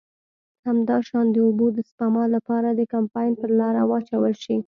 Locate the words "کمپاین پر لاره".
2.93-3.81